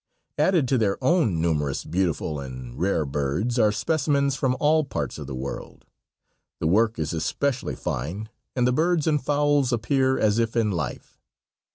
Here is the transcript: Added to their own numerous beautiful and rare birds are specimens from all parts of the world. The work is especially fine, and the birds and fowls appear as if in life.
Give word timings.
Added 0.39 0.67
to 0.69 0.79
their 0.79 0.97
own 1.03 1.39
numerous 1.39 1.83
beautiful 1.83 2.39
and 2.39 2.75
rare 2.79 3.05
birds 3.05 3.59
are 3.59 3.71
specimens 3.71 4.33
from 4.35 4.57
all 4.59 4.83
parts 4.83 5.19
of 5.19 5.27
the 5.27 5.35
world. 5.35 5.85
The 6.59 6.65
work 6.65 6.97
is 6.97 7.13
especially 7.13 7.75
fine, 7.75 8.29
and 8.55 8.65
the 8.65 8.73
birds 8.73 9.05
and 9.05 9.23
fowls 9.23 9.71
appear 9.71 10.17
as 10.17 10.39
if 10.39 10.55
in 10.55 10.71
life. 10.71 11.19